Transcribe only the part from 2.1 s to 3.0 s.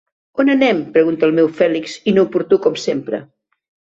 inoportú com